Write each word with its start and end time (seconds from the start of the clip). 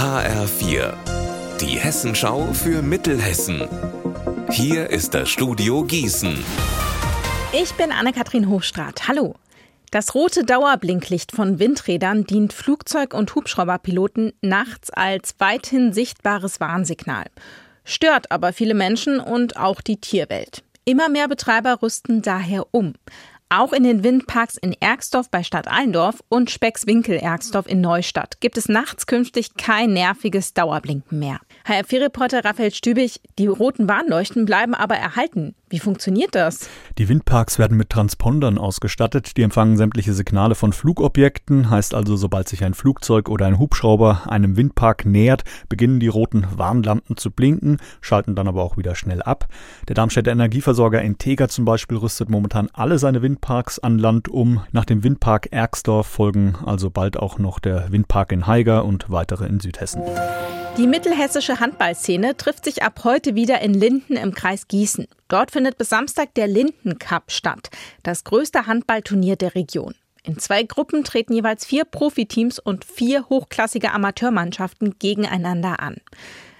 HR4, 0.00 0.94
die 1.60 1.78
Hessenschau 1.78 2.54
für 2.54 2.80
Mittelhessen. 2.80 3.68
Hier 4.50 4.88
ist 4.88 5.12
das 5.12 5.28
Studio 5.28 5.84
Gießen. 5.84 6.42
Ich 7.52 7.74
bin 7.74 7.92
Anne-Kathrin 7.92 8.48
Hochstrat. 8.48 9.08
Hallo. 9.08 9.34
Das 9.90 10.14
rote 10.14 10.44
Dauerblinklicht 10.44 11.32
von 11.32 11.58
Windrädern 11.58 12.24
dient 12.24 12.54
Flugzeug- 12.54 13.12
und 13.12 13.34
Hubschrauberpiloten 13.34 14.32
nachts 14.40 14.88
als 14.88 15.34
weithin 15.36 15.92
sichtbares 15.92 16.60
Warnsignal. 16.60 17.26
Stört 17.84 18.30
aber 18.30 18.54
viele 18.54 18.72
Menschen 18.72 19.20
und 19.20 19.58
auch 19.58 19.82
die 19.82 20.00
Tierwelt. 20.00 20.64
Immer 20.86 21.10
mehr 21.10 21.28
Betreiber 21.28 21.82
rüsten 21.82 22.22
daher 22.22 22.64
um. 22.70 22.94
Auch 23.52 23.72
in 23.72 23.82
den 23.82 24.04
Windparks 24.04 24.56
in 24.56 24.76
Ergsdorf 24.78 25.28
bei 25.28 25.42
Stadt 25.42 25.66
Allendorf 25.66 26.22
und 26.28 26.52
Speckswinkel-Ergsdorf 26.52 27.66
in 27.66 27.80
Neustadt 27.80 28.40
gibt 28.40 28.56
es 28.56 28.68
nachts 28.68 29.08
künftig 29.08 29.56
kein 29.56 29.92
nerviges 29.92 30.54
Dauerblinken 30.54 31.18
mehr. 31.18 31.40
HR4-Reporter 31.66 32.44
Raphael 32.44 32.72
Stübig, 32.72 33.20
die 33.40 33.48
roten 33.48 33.88
Warnleuchten 33.88 34.44
bleiben 34.44 34.76
aber 34.76 34.94
erhalten. 34.94 35.56
Wie 35.68 35.80
funktioniert 35.80 36.34
das? 36.34 36.68
Die 36.98 37.08
Windparks 37.08 37.58
werden 37.58 37.76
mit 37.76 37.90
Transpondern 37.90 38.56
ausgestattet. 38.56 39.36
Die 39.36 39.42
empfangen 39.42 39.76
sämtliche 39.76 40.14
Signale 40.14 40.54
von 40.54 40.72
Flugobjekten. 40.72 41.70
Heißt 41.70 41.94
also, 41.94 42.16
sobald 42.16 42.48
sich 42.48 42.64
ein 42.64 42.74
Flugzeug 42.74 43.28
oder 43.28 43.46
ein 43.46 43.58
Hubschrauber 43.58 44.22
einem 44.28 44.56
Windpark 44.56 45.06
nähert, 45.06 45.44
beginnen 45.68 46.00
die 46.00 46.08
roten 46.08 46.46
Warnlampen 46.56 47.16
zu 47.16 47.30
blinken, 47.30 47.78
schalten 48.00 48.34
dann 48.34 48.48
aber 48.48 48.62
auch 48.62 48.76
wieder 48.76 48.96
schnell 48.96 49.22
ab. 49.22 49.46
Der 49.88 49.94
Darmstädter 49.94 50.32
Energieversorger 50.32 51.02
Integra 51.02 51.48
zum 51.48 51.64
Beispiel 51.64 51.98
rüstet 51.98 52.30
momentan 52.30 52.68
alle 52.72 52.98
seine 52.98 53.22
Windparks 53.22 53.39
an 53.82 53.98
Land 53.98 54.28
um. 54.28 54.62
Nach 54.72 54.84
dem 54.84 55.02
Windpark 55.02 55.48
Ergsdorf 55.50 56.06
folgen 56.06 56.56
also 56.64 56.90
bald 56.90 57.16
auch 57.16 57.38
noch 57.38 57.58
der 57.58 57.90
Windpark 57.90 58.32
in 58.32 58.46
Haiger 58.46 58.84
und 58.84 59.10
weitere 59.10 59.46
in 59.46 59.60
Südhessen. 59.60 60.02
Die 60.76 60.86
mittelhessische 60.86 61.58
Handballszene 61.60 62.36
trifft 62.36 62.64
sich 62.64 62.82
ab 62.82 63.00
heute 63.04 63.34
wieder 63.34 63.60
in 63.60 63.74
Linden 63.74 64.16
im 64.16 64.34
Kreis 64.34 64.68
Gießen. 64.68 65.06
Dort 65.28 65.50
findet 65.50 65.78
bis 65.78 65.88
Samstag 65.88 66.34
der 66.34 66.46
Linden 66.46 66.98
Cup 66.98 67.32
statt, 67.32 67.70
das 68.02 68.24
größte 68.24 68.66
Handballturnier 68.66 69.36
der 69.36 69.54
Region. 69.54 69.94
In 70.22 70.38
zwei 70.38 70.62
Gruppen 70.62 71.02
treten 71.02 71.32
jeweils 71.32 71.64
vier 71.64 71.84
Profiteams 71.84 72.58
und 72.58 72.84
vier 72.84 73.28
hochklassige 73.28 73.92
Amateurmannschaften 73.92 74.96
gegeneinander 74.98 75.80
an. 75.80 75.96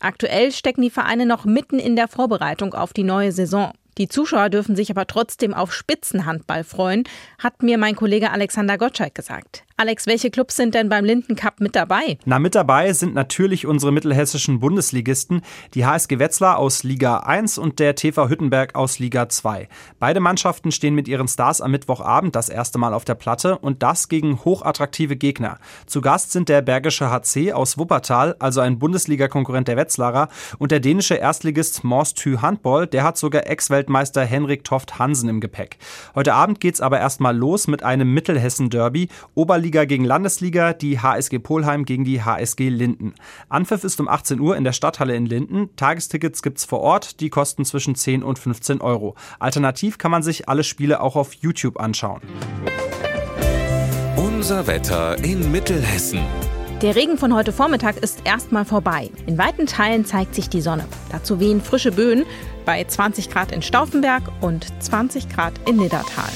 Aktuell 0.00 0.52
stecken 0.52 0.82
die 0.82 0.90
Vereine 0.90 1.24
noch 1.24 1.44
mitten 1.44 1.78
in 1.78 1.96
der 1.96 2.08
Vorbereitung 2.08 2.74
auf 2.74 2.92
die 2.92 3.04
neue 3.04 3.32
Saison. 3.32 3.72
Die 3.98 4.08
Zuschauer 4.08 4.50
dürfen 4.50 4.76
sich 4.76 4.90
aber 4.90 5.06
trotzdem 5.06 5.54
auf 5.54 5.72
Spitzenhandball 5.72 6.64
freuen, 6.64 7.04
hat 7.38 7.62
mir 7.62 7.78
mein 7.78 7.96
Kollege 7.96 8.30
Alexander 8.30 8.78
Gottschalk 8.78 9.14
gesagt. 9.14 9.64
Alex, 9.76 10.06
welche 10.06 10.30
Clubs 10.30 10.54
sind 10.54 10.76
denn 10.76 10.88
beim 10.88 11.04
Linden 11.04 11.34
Cup 11.34 11.58
mit 11.58 11.74
dabei? 11.74 12.16
Na, 12.26 12.38
mit 12.38 12.54
dabei 12.54 12.92
sind 12.92 13.12
natürlich 13.12 13.66
unsere 13.66 13.90
mittelhessischen 13.90 14.60
Bundesligisten, 14.60 15.42
die 15.74 15.84
HSG 15.84 16.20
Wetzlar 16.20 16.58
aus 16.58 16.84
Liga 16.84 17.16
1 17.16 17.58
und 17.58 17.80
der 17.80 17.96
TV 17.96 18.28
Hüttenberg 18.28 18.76
aus 18.76 19.00
Liga 19.00 19.28
2. 19.28 19.68
Beide 19.98 20.20
Mannschaften 20.20 20.70
stehen 20.70 20.94
mit 20.94 21.08
ihren 21.08 21.26
Stars 21.26 21.60
am 21.60 21.72
Mittwochabend 21.72 22.36
das 22.36 22.50
erste 22.50 22.78
Mal 22.78 22.94
auf 22.94 23.04
der 23.04 23.16
Platte 23.16 23.58
und 23.58 23.82
das 23.82 24.08
gegen 24.08 24.44
hochattraktive 24.44 25.16
Gegner. 25.16 25.58
Zu 25.86 26.00
Gast 26.00 26.30
sind 26.30 26.48
der 26.48 26.62
Bergische 26.62 27.10
HC 27.10 27.52
aus 27.52 27.76
Wuppertal, 27.76 28.36
also 28.38 28.60
ein 28.60 28.78
Bundesliga-Konkurrent 28.78 29.66
der 29.66 29.76
Wetzlarer, 29.76 30.28
und 30.58 30.70
der 30.70 30.78
dänische 30.78 31.16
Erstligist 31.16 31.82
Mors 31.82 32.14
Thy 32.14 32.36
Handball, 32.36 32.86
der 32.86 33.02
hat 33.02 33.18
sogar 33.18 33.48
Ex-Weltmeister 33.48 34.24
Henrik 34.24 34.62
Toft 34.62 35.00
Hansen 35.00 35.28
im 35.28 35.40
Gepäck. 35.40 35.78
Heute 36.14 36.32
Abend 36.32 36.60
geht's 36.60 36.80
aber 36.80 37.00
erstmal 37.00 37.36
los 37.36 37.66
mit 37.66 37.82
einem 37.82 38.14
Mittelhessen-Derby. 38.14 39.08
Oberliga 39.34 39.63
Oberliga 39.64 39.86
gegen 39.86 40.04
Landesliga, 40.04 40.74
die 40.74 41.00
HSG 41.00 41.38
Polheim 41.38 41.86
gegen 41.86 42.04
die 42.04 42.22
HSG 42.22 42.68
Linden. 42.68 43.14
Anpfiff 43.48 43.82
ist 43.82 43.98
um 43.98 44.08
18 44.08 44.38
Uhr 44.38 44.58
in 44.58 44.64
der 44.64 44.74
Stadthalle 44.74 45.16
in 45.16 45.24
Linden. 45.24 45.70
Tagestickets 45.76 46.42
gibt's 46.42 46.66
vor 46.66 46.80
Ort, 46.80 47.20
die 47.20 47.30
kosten 47.30 47.64
zwischen 47.64 47.94
10 47.94 48.22
und 48.22 48.38
15 48.38 48.82
Euro. 48.82 49.14
Alternativ 49.38 49.96
kann 49.96 50.10
man 50.10 50.22
sich 50.22 50.50
alle 50.50 50.64
Spiele 50.64 51.00
auch 51.00 51.16
auf 51.16 51.32
YouTube 51.32 51.80
anschauen. 51.80 52.20
Unser 54.18 54.66
Wetter 54.66 55.24
in 55.24 55.50
Mittelhessen. 55.50 56.20
Der 56.82 56.94
Regen 56.94 57.16
von 57.16 57.34
heute 57.34 57.52
Vormittag 57.52 57.96
ist 57.96 58.20
erstmal 58.24 58.66
vorbei. 58.66 59.08
In 59.26 59.38
weiten 59.38 59.64
Teilen 59.64 60.04
zeigt 60.04 60.34
sich 60.34 60.50
die 60.50 60.60
Sonne. 60.60 60.84
Dazu 61.10 61.40
wehen 61.40 61.62
frische 61.62 61.92
Böen 61.92 62.26
bei 62.66 62.84
20 62.84 63.30
Grad 63.30 63.50
in 63.50 63.62
Stauffenberg 63.62 64.24
und 64.42 64.66
20 64.82 65.30
Grad 65.30 65.54
in 65.66 65.76
Niddertal. 65.76 66.32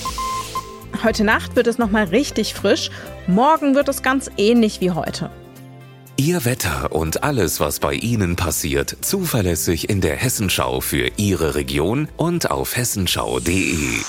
Heute 1.04 1.22
Nacht 1.22 1.54
wird 1.54 1.68
es 1.68 1.78
nochmal 1.78 2.04
richtig 2.04 2.54
frisch. 2.54 2.90
Morgen 3.28 3.76
wird 3.76 3.88
es 3.88 4.02
ganz 4.02 4.30
ähnlich 4.36 4.80
wie 4.80 4.90
heute. 4.90 5.30
Ihr 6.16 6.44
Wetter 6.44 6.90
und 6.90 7.22
alles, 7.22 7.60
was 7.60 7.78
bei 7.78 7.94
Ihnen 7.94 8.34
passiert, 8.34 8.96
zuverlässig 9.02 9.88
in 9.88 10.00
der 10.00 10.16
Hessenschau 10.16 10.80
für 10.80 11.12
Ihre 11.16 11.54
Region 11.54 12.08
und 12.16 12.50
auf 12.50 12.76
hessenschau.de. 12.76 14.00